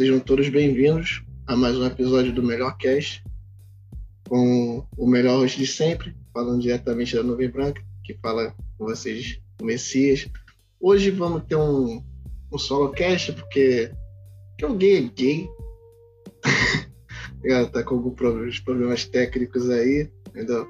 [0.00, 3.22] Sejam todos bem-vindos a mais um episódio do Melhor Cast,
[4.26, 9.38] com o melhor hoje de sempre, falando diretamente da Nuvem Branca, que fala com vocês,
[9.60, 10.26] o Messias.
[10.80, 12.02] Hoje vamos ter um,
[12.50, 13.92] um solo cast, porque,
[14.78, 15.50] gay é gay.
[17.70, 20.66] tá com alguns problemas, problemas técnicos aí, entendeu?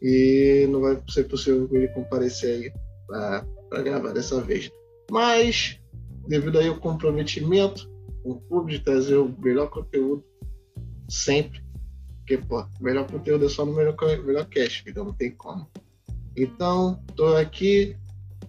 [0.00, 2.72] E não vai ser possível ele comparecer aí
[3.06, 4.72] para gravar dessa vez.
[5.10, 5.78] Mas,
[6.26, 7.94] devido aí ao comprometimento,
[8.30, 10.24] o clube de trazer o melhor conteúdo
[11.08, 11.64] sempre.
[12.18, 15.70] Porque, pô, o melhor conteúdo é só no melhor, melhor cast, então não tem como.
[16.36, 17.96] Então, tô aqui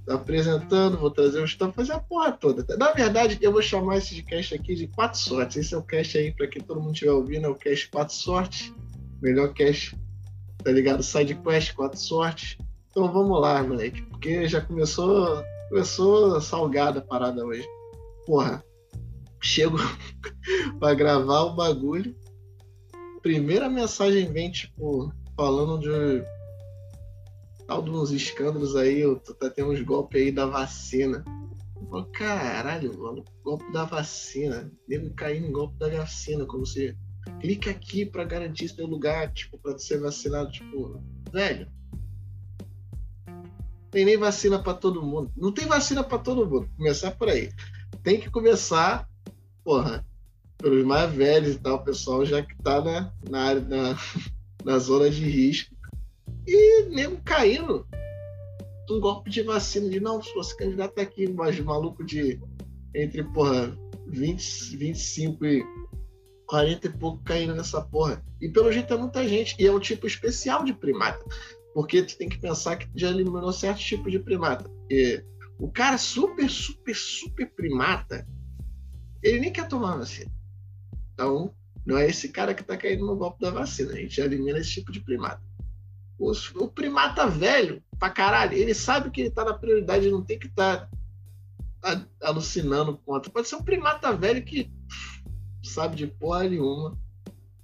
[0.10, 2.66] apresentando, vou trazer o estão fazer a porra toda.
[2.78, 5.58] Na verdade, eu vou chamar esse cast aqui de quatro sortes.
[5.58, 8.16] Esse é o cast aí, para quem todo mundo estiver ouvindo, é o cast quatro
[8.16, 8.74] sortes.
[9.22, 9.96] Melhor cast,
[10.64, 11.04] tá ligado?
[11.04, 12.58] Side quest, quatro sortes.
[12.90, 17.68] Então vamos lá, moleque, porque já começou, começou salgada a parada hoje.
[18.26, 18.64] Porra,
[19.42, 19.78] chego
[20.80, 22.16] para gravar o bagulho.
[23.22, 26.24] Primeira mensagem vem, tipo, falando de
[27.68, 29.04] tal de escândalos aí,
[29.40, 31.24] tá tendo uns golpes aí da vacina.
[31.76, 34.72] Eu falo, caralho, mano, golpe da vacina.
[34.88, 36.96] Nego caindo em golpe da vacina, como se
[37.42, 41.68] clica aqui para garantir seu lugar, tipo, para ser vacinado, tipo, velho.
[43.92, 45.32] Tem nem vacina para todo mundo.
[45.36, 46.70] Não tem vacina para todo mundo.
[46.78, 47.52] Começar por aí.
[48.04, 49.08] Tem que começar
[49.68, 50.06] porra,
[50.60, 53.98] pelos mais velhos e tal, pessoal já que tá na, na área, na,
[54.64, 55.76] na zona de risco.
[56.48, 57.86] E mesmo caindo
[58.90, 62.40] um golpe de vacina de não, se você candidato aqui, mas maluco de
[62.96, 65.66] entre, porra, 20, 25 e
[66.46, 68.24] 40 e pouco caindo nessa porra.
[68.40, 69.54] E pelo jeito é muita gente.
[69.60, 71.22] E é um tipo especial de primata.
[71.74, 74.72] Porque tu tem que pensar que já eliminou certo tipo de primata.
[74.90, 75.22] E
[75.60, 78.26] o cara super, super, super primata,
[79.22, 80.32] ele nem quer tomar vacina.
[81.14, 81.54] Então,
[81.86, 83.94] não é esse cara que está caindo no golpe da vacina.
[83.94, 85.42] A gente elimina esse tipo de primata.
[86.20, 90.48] O primata velho, pra caralho, ele sabe que ele está na prioridade, não tem que
[90.48, 90.90] estar
[91.80, 93.32] tá alucinando contra.
[93.32, 94.72] Pode ser um primata velho que
[95.64, 96.98] sabe de porra nenhuma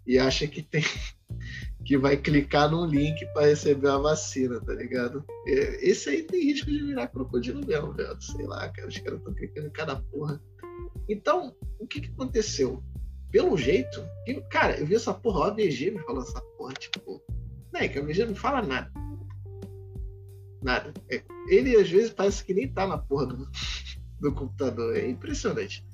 [0.06, 0.84] e acha que tem
[1.84, 5.26] que vai clicar num link para receber a vacina, tá ligado?
[5.46, 8.22] Esse aí tem risco de virar crocodilo mesmo, velho.
[8.22, 10.42] Sei lá, cara, os caras estão clicando em cada porra.
[11.08, 12.84] Então, o que, que aconteceu?
[13.32, 17.22] Pelo jeito, que, cara, eu vi essa porra, o ABG me falando essa porra, tipo,
[17.74, 18.92] né, que o ABG não fala nada.
[20.62, 20.94] Nada.
[21.10, 23.50] É, ele às vezes parece que nem tá na porra do,
[24.22, 24.96] do computador.
[24.96, 25.86] É impressionante.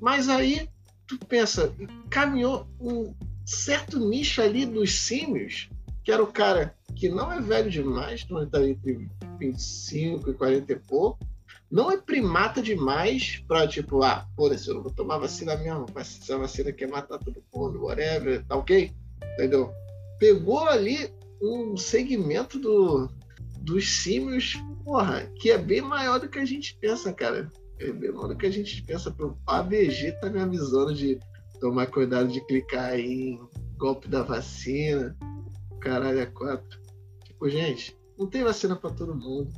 [0.00, 0.68] Mas aí,
[1.06, 1.74] tu pensa,
[2.08, 3.14] caminhou um
[3.44, 5.68] certo nicho ali dos símios,
[6.04, 9.08] que era o cara que não é velho demais, então ele tá entre
[9.38, 11.18] 25 e 40 e pouco,
[11.72, 16.36] não é primata demais pra, tipo, ah, foda-se, eu não vou tomar vacina mesmo, essa
[16.36, 18.92] vacina quer matar todo mundo, whatever, tá ok?
[19.32, 19.72] Entendeu?
[20.18, 21.10] Pegou ali
[21.40, 23.08] um segmento do,
[23.60, 27.50] dos símios, porra, que é bem maior do que a gente pensa, cara.
[27.80, 29.10] É bem maior do que a gente pensa.
[29.18, 31.18] O ABG tá me avisando de
[31.58, 33.40] tomar cuidado de clicar em
[33.78, 35.16] golpe da vacina,
[35.80, 36.78] caralho, é quatro.
[37.24, 39.50] Tipo, gente, não tem vacina para todo mundo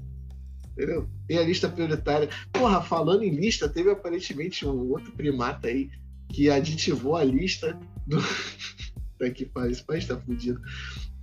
[0.74, 1.08] Entendeu?
[1.28, 2.28] Tem a lista prioritária.
[2.52, 5.88] Porra, falando em lista, teve aparentemente um outro primata aí
[6.32, 8.18] que aditivou a lista do.
[9.18, 10.60] tá que pariu, esse país tá fudido.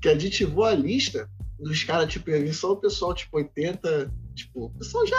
[0.01, 1.29] Que aditivou a lista
[1.59, 4.11] dos caras, tipo, só o pessoal, tipo, 80.
[4.33, 5.17] Tipo, o pessoal já.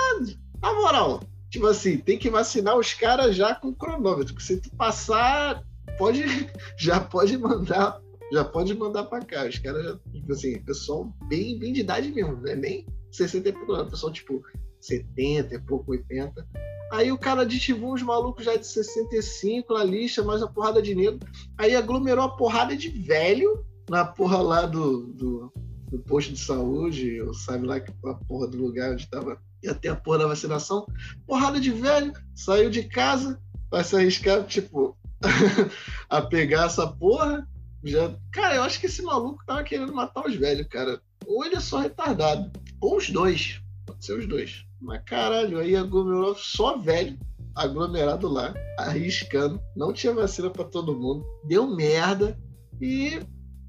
[0.63, 4.35] Na moral, tipo assim, tem que vacinar os caras já com cronômetro.
[4.35, 5.63] Que se tu passar,
[5.99, 6.23] pode.
[6.79, 8.01] Já pode mandar.
[8.33, 9.47] Já pode mandar pra cá.
[9.47, 12.57] Os caras já, tipo assim, pessoal bem, bem de idade mesmo, né?
[12.57, 14.43] Nem 60 e pouco anos, pessoal tipo
[14.81, 16.47] 70 e pouco, 80.
[16.93, 20.95] Aí o cara aditivou uns malucos já de 65 na lista, mais uma porrada de
[20.95, 21.21] negro.
[21.57, 25.53] Aí aglomerou a porrada de velho na porra lá do, do,
[25.91, 29.75] do posto de saúde, ou sabe lá que a porra do lugar onde tava ia
[29.75, 30.87] ter a porra da vacinação.
[31.27, 33.41] Porrada de velho, saiu de casa,
[33.71, 34.97] vai se arriscar, tipo,
[36.11, 37.49] a pegar essa porra.
[37.85, 38.15] Já...
[38.33, 41.01] Cara, eu acho que esse maluco tava querendo matar os velhos, cara.
[41.27, 42.51] Ou ele é só retardado.
[42.83, 43.63] Ou os dois.
[43.87, 44.67] Pode ser os dois.
[44.81, 47.17] Mas caralho, aí aglomerou só velho
[47.55, 49.61] aglomerado lá, arriscando.
[49.77, 51.25] Não tinha vacina para todo mundo.
[51.45, 52.37] Deu merda.
[52.81, 53.21] E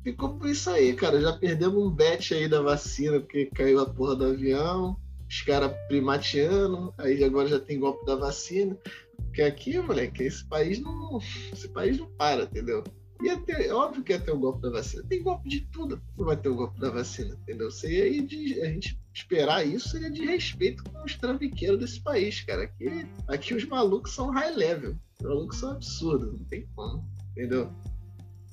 [0.04, 1.22] ficou por isso aí, cara.
[1.22, 4.98] Já perdemos um bet aí da vacina, porque caiu a porra do avião.
[5.30, 6.94] Os caras primateando.
[6.98, 8.76] Aí agora já tem golpe da vacina.
[9.18, 11.20] Porque aqui, moleque, esse país não.
[11.52, 12.84] Esse país não para, entendeu?
[13.22, 15.04] Ia ter, é óbvio que ia ter o golpe da vacina.
[15.08, 16.02] Tem golpe de tudo.
[16.18, 17.70] Não vai ter o golpe da vacina, entendeu?
[17.72, 22.64] Seria de, a gente esperar isso seria de respeito com os trambiqueiros desse país, cara.
[22.64, 24.98] Aqui, aqui os malucos são high level.
[25.20, 27.72] Os malucos são absurdos, não tem como, entendeu?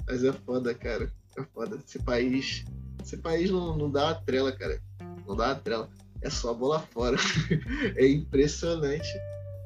[0.07, 1.11] Mas é foda, cara.
[1.39, 1.79] É foda.
[1.87, 2.65] Esse país.
[3.03, 4.83] Esse país não, não dá a trela, cara.
[5.27, 5.89] Não dá a trela.
[6.21, 7.17] É só bola fora.
[7.97, 9.09] é impressionante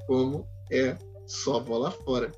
[0.07, 0.97] como é
[1.27, 2.31] só bola fora.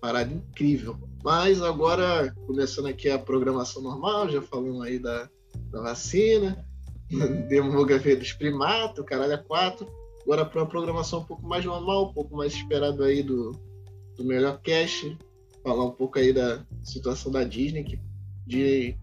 [0.00, 0.96] Parada incrível.
[1.24, 5.28] Mas agora, começando aqui a programação normal, já falando aí da,
[5.70, 6.63] da vacina,
[7.48, 9.86] demografia dos primatos, caralho é quatro.
[10.22, 13.52] Agora para uma programação um pouco mais normal, um pouco mais esperado aí do,
[14.16, 15.16] do melhor cast,
[15.62, 18.00] falar um pouco aí da situação da Disney, que
[18.46, 18.96] de,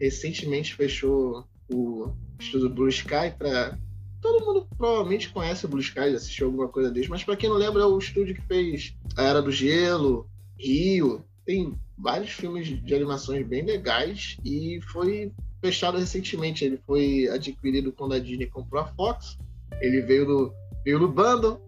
[0.00, 3.78] recentemente fechou o estudo Blue Sky para
[4.20, 7.56] todo mundo provavelmente conhece o Blue Sky, assistiu alguma coisa deles, mas para quem não
[7.56, 10.28] lembra, é o estúdio que fez A Era do Gelo,
[10.58, 15.32] Rio, tem vários filmes de animações bem legais e foi
[15.66, 16.64] fechado recentemente.
[16.64, 19.36] Ele foi adquirido quando a Disney comprou a Fox.
[19.80, 20.54] Ele veio no,
[20.84, 21.60] veio no bundle,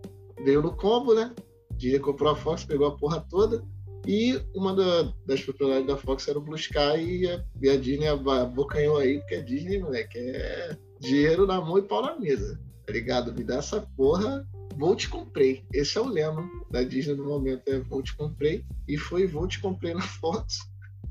[0.45, 1.35] veio no combo, né?
[1.77, 3.63] Disney comprou a Fox, pegou a porra toda.
[4.07, 7.77] E uma da, das propriedades da Fox era o Blue Sky e a, e a
[7.77, 12.59] Disney abocanhou aí, porque a Disney, moleque, é dinheiro na mão e pau na mesa,
[12.87, 13.35] tá ligado?
[13.35, 14.47] Me dá essa porra,
[14.77, 15.65] vou te comprei.
[15.73, 18.65] Esse é o lema da Disney no momento, é vou te comprei.
[18.87, 20.59] E foi vou te comprei na Fox.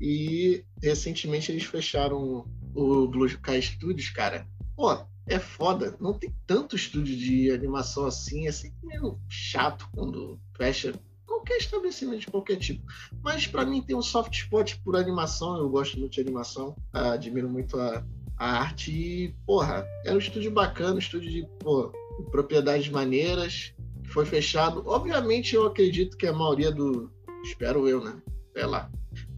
[0.00, 4.46] E recentemente eles fecharam o Blue Sky Studios, cara.
[4.76, 5.96] Pô, é foda.
[6.00, 10.92] Não tem tanto estúdio de animação assim, é sempre meio chato quando fecha
[11.26, 12.84] qualquer estabelecimento de qualquer tipo.
[13.22, 17.48] Mas para mim tem um soft spot por animação, eu gosto muito de animação, admiro
[17.48, 18.04] muito a,
[18.36, 21.92] a arte e, porra, era um estúdio bacana, um estúdio de pô,
[22.30, 23.72] propriedades maneiras,
[24.08, 24.82] foi fechado.
[24.86, 27.10] Obviamente, eu acredito que a maioria do.
[27.44, 28.20] Espero eu, né?
[28.52, 28.90] Sei lá.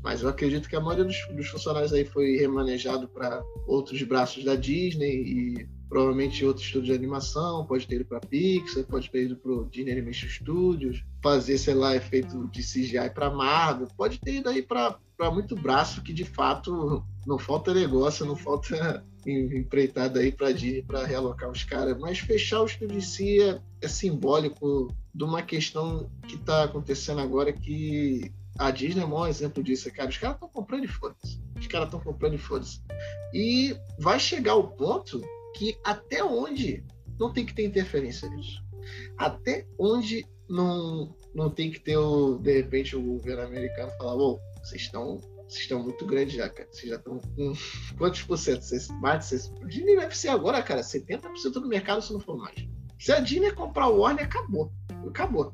[0.03, 4.45] Mas eu acredito que a maioria dos, dos funcionários aí foi remanejado para outros braços
[4.45, 9.25] da Disney e provavelmente outro estúdio de animação, pode ter ido para Pixar, pode ter
[9.25, 14.21] ido para o Disney Animation Studios, fazer, sei lá, efeito de CGI para Marvel, pode
[14.21, 14.97] ter ido aí para
[15.33, 21.05] muito braço que de fato não falta negócio, não falta empreitada aí para Disney para
[21.05, 26.09] realocar os caras, mas fechar o estúdio em si é, é simbólico de uma questão
[26.27, 30.09] que está acontecendo agora que a Disney é um exemplo disso, cara.
[30.09, 31.41] Os caras estão comprando e foda-se.
[31.59, 32.83] Os caras estão comprando e foda-se.
[33.33, 35.21] E vai chegar o ponto
[35.57, 36.85] que até onde
[37.19, 38.63] não tem que ter interferência nisso.
[39.17, 44.41] Até onde não, não tem que ter, o, de repente, o governo americano falar, ô,
[44.63, 45.21] vocês estão
[45.51, 46.69] vocês estão muito grandes já, cara.
[46.71, 47.53] Vocês já estão com
[47.99, 48.63] quantos por cento?
[48.63, 49.63] Vocês, mais de 60%.
[49.63, 52.55] A Disney deve ser agora, cara, 70% do mercado se não for mais.
[53.01, 54.73] Se a Disney comprar o Warner, acabou.
[55.09, 55.53] Acabou.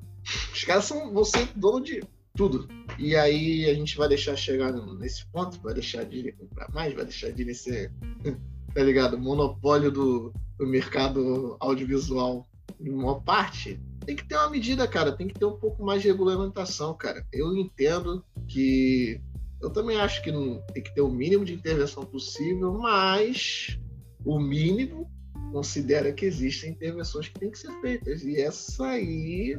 [0.52, 2.02] Os caras são, vão ser dono de
[2.36, 2.68] tudo.
[2.98, 7.04] E aí a gente vai deixar chegar nesse ponto, vai deixar Disney comprar mais, vai
[7.04, 7.92] deixar Disney ser
[8.76, 9.18] tá ligado?
[9.18, 12.46] Monopólio do, do mercado audiovisual
[12.78, 13.80] em uma parte.
[14.04, 15.12] Tem que ter uma medida, cara.
[15.12, 17.26] Tem que ter um pouco mais de regulamentação, cara.
[17.32, 19.18] Eu entendo que.
[19.62, 23.78] Eu também acho que não, tem que ter o mínimo de intervenção possível, mas
[24.22, 25.10] o mínimo
[25.50, 28.22] considera que existem intervenções que têm que ser feitas.
[28.22, 29.58] E essa aí,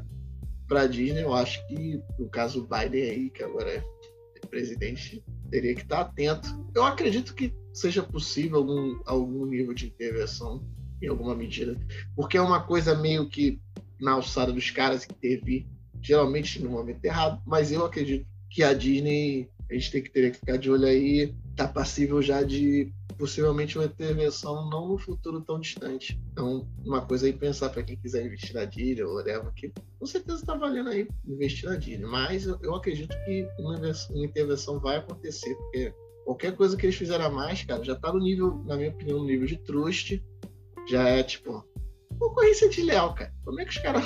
[0.68, 3.84] para a Disney, eu acho que, no caso Biden aí, que agora é
[4.48, 6.48] presidente, teria que estar atento.
[6.76, 10.64] Eu acredito que seja possível algum, algum nível de intervenção
[11.02, 11.78] em alguma medida,
[12.16, 13.60] porque é uma coisa meio que
[14.00, 15.68] na alçada dos caras que teve
[16.02, 20.32] geralmente no momento errado, mas eu acredito que a Disney a gente tem que ter
[20.32, 25.42] que ficar de olho aí, tá passível já de possivelmente uma intervenção não no futuro
[25.42, 26.20] tão distante.
[26.32, 30.06] Então, uma coisa aí pensar para quem quiser investir na Disney ou whatever, que com
[30.06, 34.80] certeza está valendo aí investir na Disney, mas eu, eu acredito que uma, uma intervenção
[34.80, 35.94] vai acontecer, porque
[36.28, 39.20] qualquer coisa que eles fizeram a mais, cara, já tá no nível, na minha opinião,
[39.20, 40.22] no nível de trust.
[40.90, 41.66] Já é, tipo,
[42.20, 43.34] concorrência de leal, cara.
[43.46, 44.04] Como é que os caras.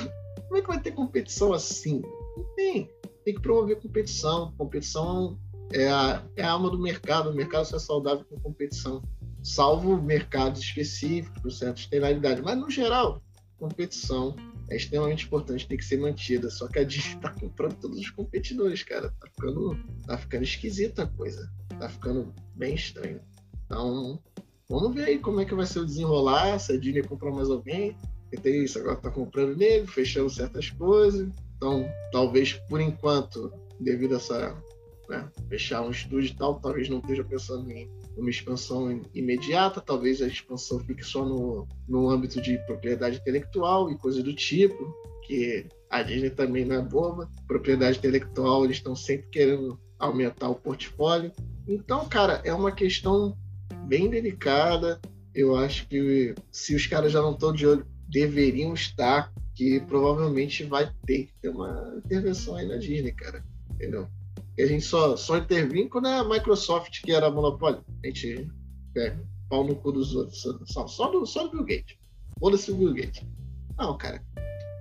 [0.47, 2.01] Como é que vai ter competição assim?
[2.37, 2.89] Não tem.
[3.25, 4.53] Tem que promover competição.
[4.57, 5.39] Competição
[5.73, 7.29] é a, é a alma do mercado.
[7.29, 9.01] O mercado só é saudável com competição.
[9.43, 12.43] Salvo mercados específicos, certas penalidades.
[12.43, 13.21] Mas, no geral,
[13.57, 14.35] competição
[14.69, 16.49] é extremamente importante, tem que ser mantida.
[16.49, 19.09] Só que a Disney tá comprando todos os competidores, cara.
[19.19, 21.49] Tá ficando, tá ficando esquisita a coisa
[21.81, 23.19] tá ficando bem estranho.
[23.65, 24.19] Então,
[24.69, 27.49] vamos ver aí como é que vai ser o desenrolar, se a Disney comprar mais
[27.49, 27.97] alguém.
[28.41, 31.27] tem isso, agora tá comprando nele, fechando certas coisas.
[31.57, 34.55] Então, talvez por enquanto, devido a essa.
[35.11, 40.21] Né, fechar um estúdio e tal, talvez não esteja pensando em uma expansão imediata, talvez
[40.21, 44.95] a expansão fique só no, no âmbito de propriedade intelectual e coisas do tipo,
[45.27, 47.29] que a Disney também não é boba.
[47.45, 51.33] Propriedade intelectual, eles estão sempre querendo aumentar o portfólio.
[51.67, 53.37] Então, cara, é uma questão
[53.89, 54.97] bem delicada.
[55.35, 60.63] Eu acho que se os caras já não estão de olho, deveriam estar, que provavelmente
[60.63, 63.43] vai ter que ter uma intervenção aí na Disney, cara.
[63.71, 64.07] Entendeu?
[64.59, 67.83] A gente só, só intervém quando é a Microsoft, que era monopólio.
[68.03, 68.47] A gente
[68.93, 70.41] pega pau no cu dos outros.
[70.65, 71.97] Só, só, do, só do Bill Gates.
[72.39, 73.25] Foda-se o Bill Gates.
[73.77, 74.23] Não, cara.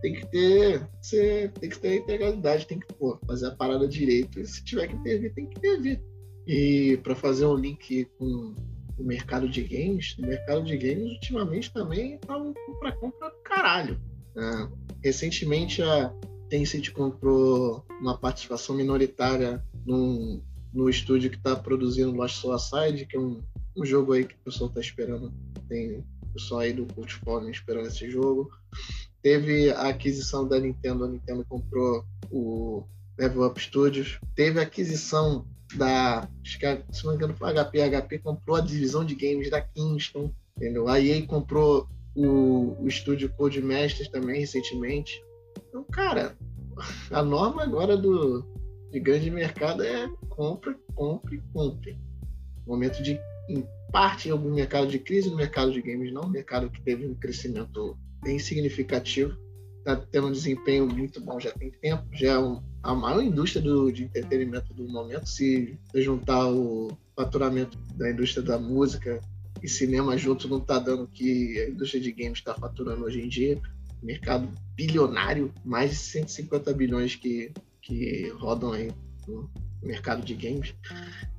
[0.03, 0.89] Tem que ter.
[1.01, 4.41] Você, tem que ter integralidade, tem que pô, fazer a parada direito.
[4.41, 6.01] E se tiver que intervir, tem que intervir.
[6.47, 8.55] E para fazer um link com
[8.99, 14.01] o mercado de games, o mercado de games ultimamente também tá um compra-compra do caralho.
[14.37, 14.69] É,
[15.03, 16.13] recentemente a
[16.51, 20.43] Tencent comprou uma participação minoritária num,
[20.75, 23.41] no estúdio que está produzindo Lost Suicide, que é um,
[23.77, 25.33] um jogo aí que o pessoal está esperando.
[25.69, 28.51] Tem pessoal aí do Portfólio esperando esse jogo.
[29.23, 32.85] Teve a aquisição da Nintendo, a Nintendo comprou o
[33.19, 34.19] Level Up Studios.
[34.35, 36.29] Teve a aquisição da.
[36.43, 37.83] Acho que, se não me engano, foi a HP.
[37.83, 40.33] A HP comprou a divisão de games da Kingston.
[40.57, 40.89] Entendeu?
[40.89, 45.23] A EA comprou o, o estúdio Codemasters também recentemente.
[45.71, 46.37] Então, cara,
[47.11, 48.45] a norma agora do
[48.91, 51.97] de grande mercado é compra, compre, compre.
[52.67, 56.69] Momento de, em parte, em algum mercado de crise, no mercado de games não, mercado
[56.69, 59.37] que teve um crescimento bem significativo,
[59.79, 63.63] está tendo um desempenho muito bom já tem tempo, já é um, a maior indústria
[63.63, 69.21] do, de entretenimento do momento, se juntar o faturamento da indústria da música
[69.63, 73.21] e cinema junto não está dando o que a indústria de games está faturando hoje
[73.21, 73.61] em dia.
[74.03, 77.53] Mercado bilionário, mais de 150 bilhões que,
[77.83, 78.91] que rodam aí
[79.27, 79.51] no
[79.83, 80.75] mercado de games.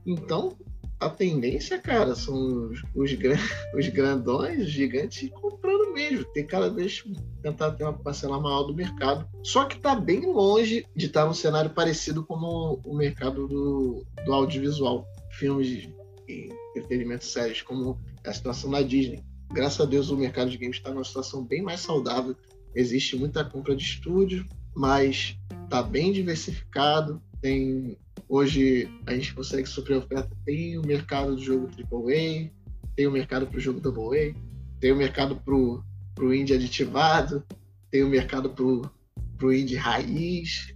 [0.05, 0.55] Então,
[0.99, 3.11] a tendência, cara, são os, os,
[3.75, 6.23] os grandões, os gigantes comprando mesmo.
[6.25, 7.03] Tem cada vez
[7.41, 9.27] tentar ter uma parcela maior do mercado.
[9.43, 14.33] Só que está bem longe de estar num cenário parecido como o mercado do, do
[14.33, 15.07] audiovisual.
[15.31, 15.89] Filmes
[16.27, 19.23] e entretenimento sérios, como a situação da Disney.
[19.51, 22.35] Graças a Deus o mercado de games está numa situação bem mais saudável.
[22.73, 27.21] Existe muita compra de estúdio, mas está bem diversificado.
[27.41, 27.97] Tem
[28.27, 30.29] hoje a gente consegue suprir a oferta.
[30.45, 32.49] Tem o mercado do jogo AAA,
[32.95, 34.33] tem o mercado para o jogo AA,
[34.79, 37.43] tem o mercado para o indie aditivado,
[37.89, 40.73] tem o mercado para o indie raiz,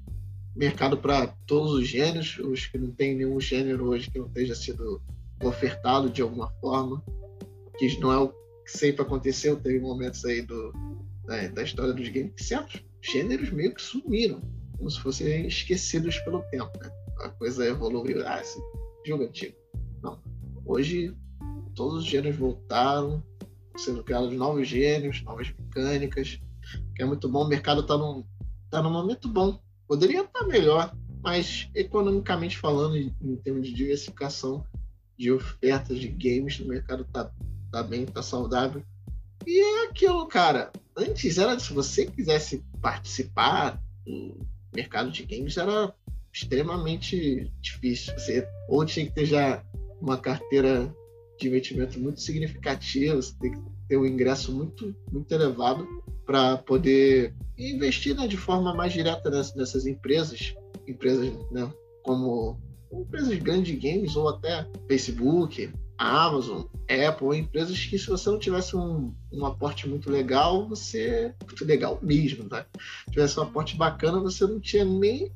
[0.56, 4.56] mercado para todos os gêneros, os que não tem nenhum gênero hoje que não esteja
[4.56, 5.02] sido
[5.44, 7.04] ofertado de alguma forma
[7.78, 10.74] que não é o que sempre aconteceu, teve momentos aí do,
[11.28, 14.42] né, da história dos games que certos gêneros meio que sumiram,
[14.78, 16.72] como se fossem esquecidos pelo tempo.
[16.80, 16.90] Né?
[17.20, 18.60] A coisa evoluiu, ah, esse
[19.06, 19.56] jogo é antigo.
[20.02, 20.22] Não.
[20.66, 21.16] Hoje,
[21.76, 23.24] todos os gêneros voltaram,
[23.78, 26.40] sendo criados novos gêneros, novas mecânicas,
[26.96, 27.44] que é muito bom.
[27.44, 28.24] O mercado está num,
[28.70, 29.60] tá num momento bom.
[29.88, 34.66] Poderia estar tá melhor, mas economicamente falando, em, termos de diversificação
[35.18, 37.32] de ofertas de games, o mercado está
[37.72, 38.84] tá bem, tá saudável.
[39.46, 40.72] E é aquilo, cara.
[40.98, 44.40] Antes era, se você quisesse participar do
[44.74, 45.94] mercado de games, era
[46.34, 48.14] extremamente difícil.
[48.14, 49.64] Você ou tinha que ter já
[50.02, 50.94] uma carteira
[51.40, 55.86] de investimento muito significativa, você tem que ter um ingresso muito, muito elevado
[56.26, 60.56] para poder investir né, de forma mais direta nessas, nessas empresas,
[60.88, 61.72] empresas né,
[62.04, 62.58] como
[62.92, 68.76] empresas grandes de games ou até Facebook, Amazon, Apple, empresas que se você não tivesse
[68.76, 71.34] um, um aporte muito legal, você.
[71.46, 72.66] Muito legal mesmo, tá?
[73.06, 75.32] Se tivesse um aporte bacana, você não tinha nem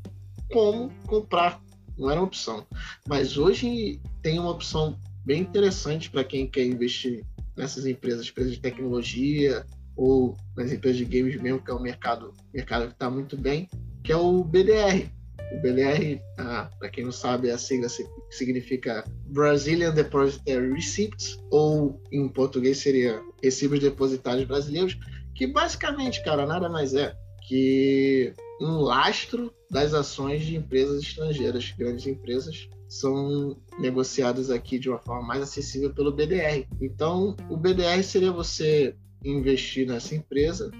[0.52, 1.62] como comprar.
[1.98, 2.66] Não era uma opção.
[3.08, 7.26] Mas hoje tem uma opção bem interessante para quem quer investir
[7.56, 12.34] nessas empresas, empresas de tecnologia ou nas empresas de games mesmo, que é um mercado,
[12.54, 13.68] mercado que está muito bem,
[14.02, 15.12] que é o BDR,
[15.52, 17.88] o BDR, ah, para quem não sabe, a sigla
[18.30, 24.98] significa Brazilian Depositary Receipts, ou em português seria Recibos Depositários Brasileiros,
[25.36, 27.16] que basicamente, cara, nada mais é
[27.48, 35.00] que um lastro das ações de empresas estrangeiras, grandes empresas, são negociadas aqui de uma
[35.00, 36.68] forma mais acessível pelo BDR.
[36.82, 40.72] Então, o BDR seria você investir nessa empresa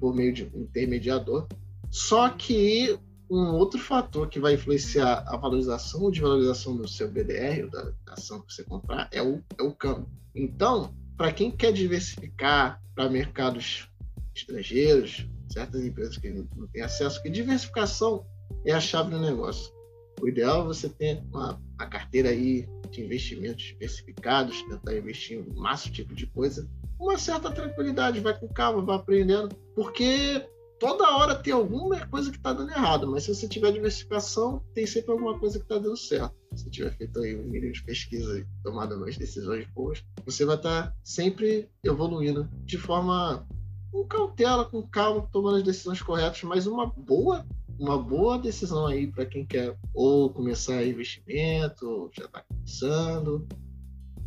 [0.00, 1.46] por meio de um intermediador,
[1.90, 2.98] só que
[3.30, 7.92] um outro fator que vai influenciar a valorização ou desvalorização do seu BDR, ou da
[8.08, 10.08] ação que você comprar, é o, é o câmbio.
[10.34, 13.88] Então, para quem quer diversificar para mercados
[14.34, 18.24] estrangeiros, certas empresas que não têm acesso, que diversificação
[18.64, 19.72] é a chave do negócio.
[20.20, 25.42] O ideal é você ter uma, uma carteira aí de investimentos diversificados, tentar investir em
[25.42, 26.68] um máximo tipo de coisa,
[26.98, 30.44] uma certa tranquilidade, vai com calma, vai aprendendo, porque
[30.78, 34.86] toda hora tem alguma coisa que está dando errado, mas se você tiver diversificação, tem
[34.86, 36.34] sempre alguma coisa que está dando certo.
[36.54, 40.56] Se tiver feito aí um mínimo de pesquisa e tomado umas decisões boas, você vai
[40.56, 43.46] estar tá sempre evoluindo de forma
[43.90, 47.44] com cautela, com calma, tomando as decisões corretas, mas uma boa
[47.78, 53.46] uma boa decisão aí para quem quer ou começar investimento, ou já está começando,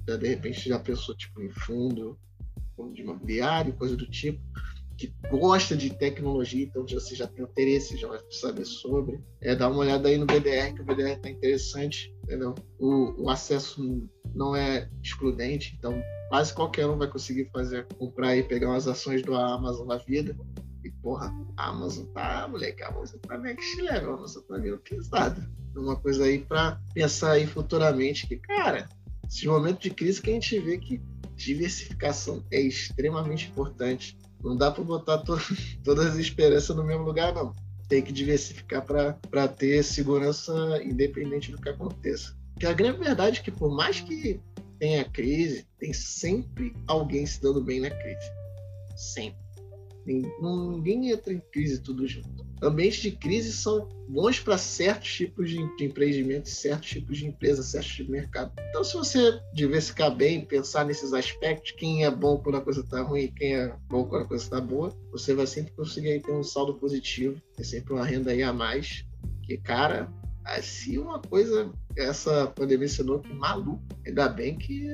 [0.08, 2.18] já de repente já pensou tipo em fundo,
[2.78, 4.42] fundo de imobiliário, coisa do tipo
[5.02, 9.20] que gosta de tecnologia, então você já tem interesse, já vai saber sobre.
[9.42, 12.54] É, dá uma olhada aí no BDR, que o BDR está interessante, entendeu?
[12.78, 18.44] O, o, acesso não é excludente, então quase qualquer um vai conseguir fazer, comprar e
[18.44, 20.38] pegar umas ações do Amazon na vida.
[20.84, 24.78] E, porra, a Amazon tá, moleque, a Amazon tá next level, a Amazon tá meio
[24.80, 25.50] pesada.
[25.76, 28.88] Uma coisa aí para pensar aí futuramente, que, cara,
[29.28, 31.02] esse momento de crise que a gente vê que
[31.36, 35.38] diversificação é extremamente importante não dá para botar to
[35.84, 37.56] todas as esperanças no mesmo lugar, não.
[37.88, 42.36] Tem que diversificar para ter segurança independente do que aconteça.
[42.54, 44.40] Porque a grande verdade é que, por mais que
[44.80, 48.32] tenha crise, tem sempre alguém se dando bem na crise.
[48.96, 49.42] Sempre.
[50.06, 52.51] Ninguém entra em crise tudo junto.
[52.62, 57.90] Ambientes de crise são bons para certos tipos de, empreendimentos, certos tipos de empresas, certos
[57.92, 58.52] tipos de mercado.
[58.70, 63.02] Então, se você diversificar bem, pensar nesses aspectos, quem é bom quando a coisa está
[63.02, 66.32] ruim e quem é bom quando a coisa está boa, você vai sempre conseguir ter
[66.32, 69.06] um saldo positivo, ter sempre uma renda aí a mais.
[69.44, 70.12] Que, cara,
[70.62, 74.88] se uma coisa, essa pandemia ensinou que maluco, ainda bem que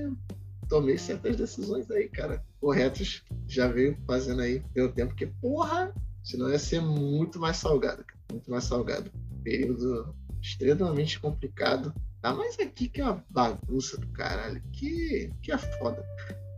[0.69, 3.23] tomei certas decisões aí, cara, corretas.
[3.47, 5.93] Já veio fazendo aí pelo tempo que, porra,
[6.27, 9.09] senão ia ser muito mais salgado, cara, muito mais salgado.
[9.43, 11.93] Período extremamente complicado.
[12.21, 14.61] Tá, mas aqui que é uma bagunça do caralho.
[14.73, 16.03] Que, que é foda.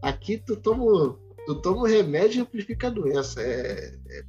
[0.01, 3.41] Aqui tu toma, tu toma o remédio e amplifica a doença.
[3.41, 4.23] É, é,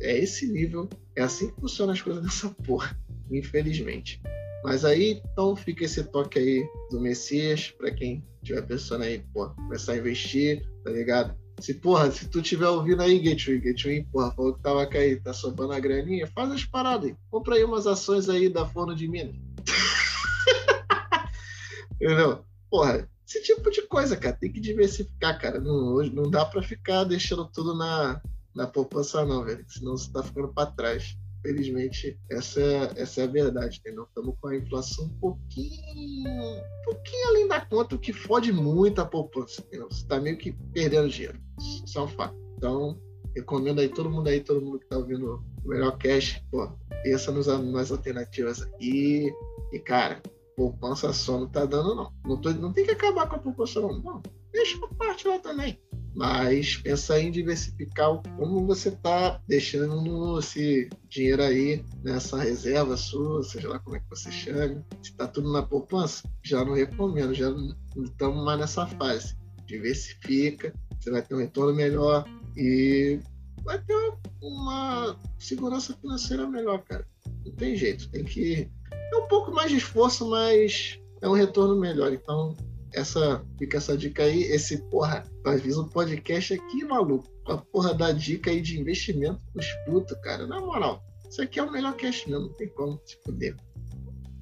[0.00, 0.88] é esse nível.
[1.16, 2.96] É assim que funcionam as coisas nessa porra.
[3.30, 4.22] Infelizmente.
[4.62, 9.50] Mas aí, então, fica esse toque aí do Messias, para quem estiver pensando aí, pô,
[9.50, 11.36] começar a investir, tá ligado?
[11.62, 15.32] Se, porra, se tu tiver ouvindo aí, Gateway, Gateway, porra, falou que tava caindo, tá
[15.32, 17.16] sobrando a graninha, faz as paradas aí.
[17.30, 19.36] Compra aí umas ações aí da Forno de Minas.
[21.94, 22.44] Entendeu?
[22.68, 25.60] Porra, esse tipo de coisa, cara, tem que diversificar, cara.
[25.60, 28.20] Não, não dá para ficar deixando tudo na,
[28.52, 29.64] na poupança, não, velho.
[29.68, 31.16] Senão você tá ficando para trás.
[31.42, 32.60] Felizmente, essa,
[32.96, 34.04] essa é a verdade, entendeu?
[34.04, 39.00] Estamos com a inflação um pouquinho, um pouquinho além da conta, o que fode muito
[39.00, 39.88] a poupança, entendeu?
[39.90, 41.40] Você está meio que perdendo dinheiro.
[41.84, 42.36] Isso é um fato.
[42.56, 42.96] Então,
[43.34, 46.70] recomendo aí todo mundo aí, todo mundo que está ouvindo o melhor cash, pô,
[47.02, 49.32] pensa nos, nas alternativas aqui.
[49.72, 50.22] E, cara,
[50.56, 52.12] poupança só não tá dando, não.
[52.24, 54.00] Não, tô, não tem que acabar com a poupança, não.
[54.00, 55.76] Não, deixa uma parte lá também
[56.14, 63.68] mas pensa em diversificar como você está deixando esse dinheiro aí nessa reserva sua, seja
[63.68, 64.82] lá como é que você chame.
[65.02, 69.36] Se está tudo na poupança, já não recomendo, já não estamos mais nessa fase.
[69.66, 72.24] Diversifica, você vai ter um retorno melhor
[72.56, 73.18] e
[73.64, 73.94] vai ter
[74.42, 77.06] uma segurança financeira melhor, cara.
[77.44, 78.70] Não tem jeito, tem que.
[79.12, 82.12] É um pouco mais de esforço, mas é um retorno melhor.
[82.12, 82.54] Então,
[82.94, 84.42] essa, fica essa dica aí.
[84.42, 87.30] Esse, porra, avisa um podcast aqui, maluco.
[87.46, 90.46] A porra da dica aí de investimento pros putos, cara.
[90.46, 93.56] Na moral, isso aqui é o melhor cast mesmo, não tem como se fuder.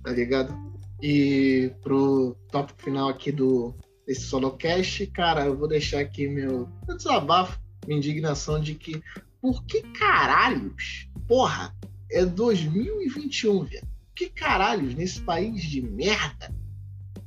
[0.03, 0.55] Tá ligado?
[1.03, 3.75] E pro tópico final aqui do
[4.07, 9.01] desse solocast, cara, eu vou deixar aqui meu, meu desabafo, minha indignação de que
[9.41, 11.75] por que caralhos, porra,
[12.11, 13.89] é 2021, velho.
[14.15, 16.53] Que caralhos nesse país de merda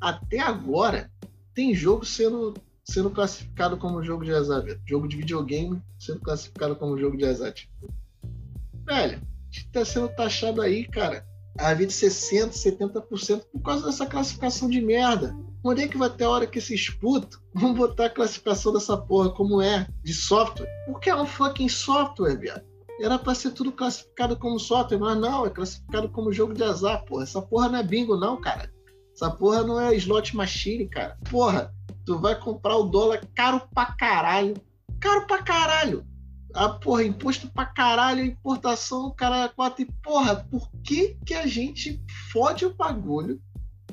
[0.03, 1.09] até agora
[1.53, 4.81] tem jogo sendo, sendo classificado como jogo de azar, velho.
[4.85, 7.53] Jogo de videogame sendo classificado como jogo de azar.
[7.53, 7.87] Tipo,
[8.85, 11.25] velho, está sendo taxado aí, cara,
[11.57, 15.33] a vida de 60%, 70% por causa dessa classificação de merda.
[15.63, 18.97] Onde é que vai ter a hora que esses putos vão botar a classificação dessa
[18.97, 20.67] porra como é, de software?
[20.85, 22.65] Porque é um fucking software, viado.
[22.99, 27.05] Era pra ser tudo classificado como software, mas não, é classificado como jogo de azar,
[27.05, 27.23] porra.
[27.23, 28.69] Essa porra não é bingo, não, cara.
[29.23, 31.17] Essa porra não é slot machine, cara.
[31.31, 31.73] Porra,
[32.05, 34.53] tu vai comprar o dólar caro pra caralho.
[34.99, 36.05] Caro pra caralho.
[36.53, 39.83] A porra, imposto pra caralho, importação, cara, quatro.
[39.83, 43.41] E porra, por que que a gente fode o bagulho?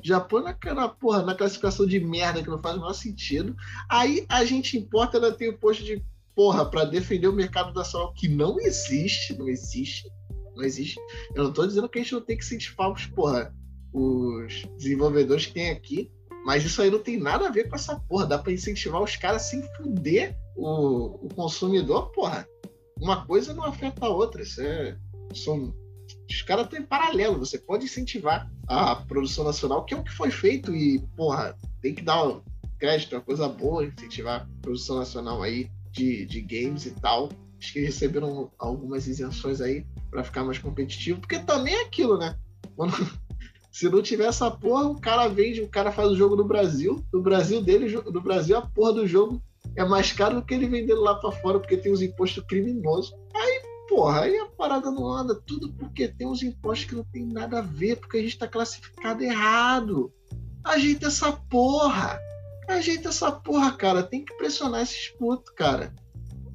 [0.03, 3.55] Já põe na, porra, na classificação de merda que não faz o menor sentido.
[3.87, 6.03] Aí a gente importa, ela tem o posto de
[6.35, 10.11] porra para defender o mercado nacional que não existe, não existe,
[10.57, 10.99] não existe.
[11.33, 13.55] Eu não tô dizendo que a gente não tem que incentivar os porra
[13.93, 16.11] os desenvolvedores que tem aqui,
[16.45, 18.25] mas isso aí não tem nada a ver com essa porra.
[18.25, 22.47] Dá para incentivar os caras sem fuder o, o consumidor, porra.
[22.99, 24.41] uma coisa não afeta a outra.
[24.41, 24.97] Isso é,
[25.33, 25.73] são,
[26.29, 27.39] os caras têm paralelo.
[27.39, 31.93] Você pode incentivar a produção nacional, que é o que foi feito, e, porra, tem
[31.93, 32.41] que dar
[32.79, 37.29] crédito, é uma coisa boa, incentivar a produção nacional aí de, de games e tal.
[37.59, 42.35] Acho que receberam algumas isenções aí para ficar mais competitivo, porque também é aquilo, né?
[42.75, 42.93] Quando,
[43.71, 47.03] se não tiver essa porra, o cara vende, o cara faz o jogo no Brasil,
[47.11, 49.41] no Brasil dele, no Brasil a porra do jogo
[49.75, 53.13] é mais caro do que ele vendendo lá para fora, porque tem os impostos criminosos.
[53.33, 57.25] Aí, porra, aí a parada não anda, tudo porque tem uns impostos que não tem
[57.25, 60.11] nada a ver, porque a gente tá classificado errado.
[60.63, 62.19] Ajeita essa porra.
[62.67, 64.03] Ajeita essa porra, cara.
[64.03, 65.93] Tem que pressionar esses putos, cara.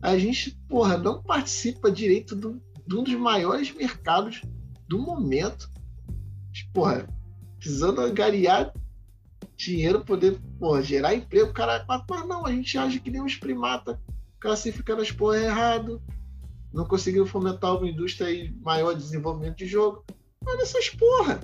[0.03, 4.43] A gente, porra, não participa direito do, de um dos maiores mercados
[4.87, 5.71] do momento.
[6.63, 7.07] Porra,
[7.59, 8.73] precisando angariar
[9.57, 11.85] dinheiro, poder porra, gerar emprego, cara.
[11.89, 14.01] Mas não, a gente age que nem uns primata,
[14.39, 16.01] classificando as porra errado,
[16.73, 20.05] não conseguindo fomentar uma indústria e maior desenvolvimento de jogo.
[20.47, 21.41] Olha essas porra.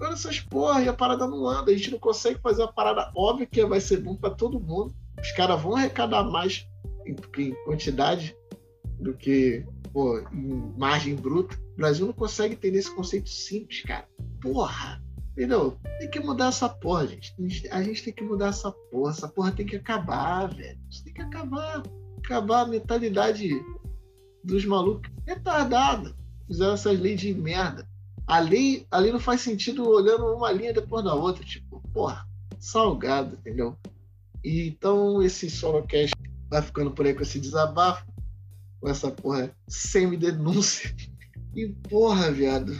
[0.00, 1.70] Olha essas porra, e a parada não anda.
[1.70, 4.94] A gente não consegue fazer uma parada óbvia que vai ser bom para todo mundo.
[5.20, 6.66] Os caras vão arrecadar mais
[7.06, 8.36] em, em quantidade
[9.00, 11.58] do que pô, em margem bruta.
[11.72, 14.06] O Brasil não consegue entender esse conceito simples, cara.
[14.40, 15.02] Porra!
[15.32, 15.78] Entendeu?
[15.98, 17.34] Tem que mudar essa porra, gente.
[17.70, 19.12] A gente tem que mudar essa porra.
[19.12, 20.78] Essa porra tem que acabar, velho.
[20.90, 21.82] Isso tem que acabar.
[22.18, 23.48] Acabar a mentalidade
[24.44, 26.14] dos malucos retardada.
[26.46, 27.88] Fizeram essas leis de merda.
[28.26, 31.42] A lei, a lei não faz sentido olhando uma linha depois da outra.
[31.44, 32.26] Tipo, porra,
[32.58, 33.76] salgado, entendeu?
[34.44, 36.14] E, então esse solocast
[36.50, 38.06] vai ficando por aí com esse desabafo,
[38.80, 40.94] com essa porra semi-denúncia.
[41.54, 42.72] E, porra, viado,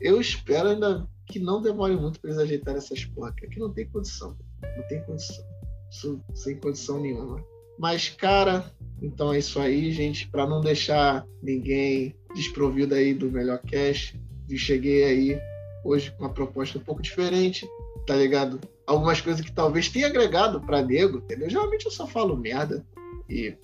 [0.00, 3.88] eu espero ainda que não demore muito para eles ajeitarem essas porra, que não tem
[3.88, 4.36] condição.
[4.76, 5.44] Não tem condição.
[5.90, 7.44] Isso, sem condição nenhuma.
[7.78, 10.28] Mas, cara, então é isso aí, gente.
[10.28, 15.40] Para não deixar ninguém desprovido aí do melhor cast, eu cheguei aí
[15.84, 17.66] hoje com uma proposta um pouco diferente,
[18.06, 18.60] tá ligado?
[18.86, 21.48] Algumas coisas que talvez tenha agregado para nego, entendeu?
[21.48, 22.84] Geralmente eu só falo merda
[23.28, 23.56] e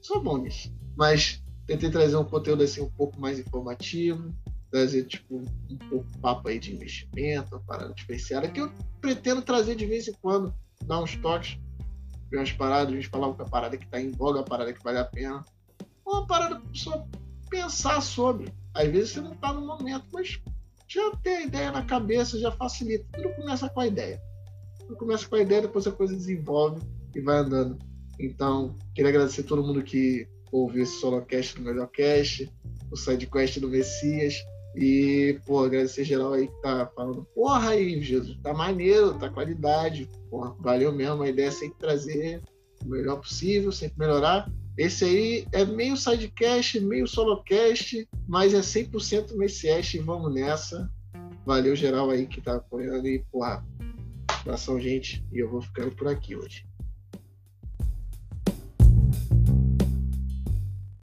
[0.00, 0.72] sou bom nisso.
[0.96, 4.34] Mas tentei trazer um conteúdo assim um pouco mais informativo,
[4.70, 5.36] trazer tipo
[5.70, 10.08] um pouco papo aí de investimento, uma parada diferenciada, que eu pretendo trazer de vez
[10.08, 10.52] em quando,
[10.84, 11.58] dar uns toques,
[12.30, 14.82] ver umas paradas, a gente falar uma parada que está em voga, uma parada que
[14.82, 15.44] vale a pena.
[16.06, 17.06] Uma parada para
[17.48, 18.52] pensar sobre.
[18.74, 20.40] Às vezes você não está no momento, mas
[20.88, 23.06] já tem a ideia na cabeça, já facilita.
[23.12, 24.20] Tudo começa com a ideia.
[24.80, 26.82] Tudo começa com a ideia, depois a coisa desenvolve
[27.14, 27.78] e vai andando.
[28.18, 32.48] Então, queria agradecer a todo mundo que ouviu esse solocast Melhor Cast,
[32.90, 34.36] o sidequest do Messias.
[34.76, 40.10] E, pô, agradecer geral aí que tá falando, porra aí, Jesus, tá maneiro, tá qualidade,
[40.28, 42.40] porra, valeu mesmo, a ideia é sempre trazer
[42.84, 44.50] o melhor possível, sempre melhorar.
[44.76, 50.90] Esse aí é meio sidecast, meio solocast, mas é 100% Messias e vamos nessa.
[51.46, 53.64] Valeu geral aí que tá apoiando e, porra,
[54.40, 56.66] abração, gente, e eu vou ficando por aqui hoje.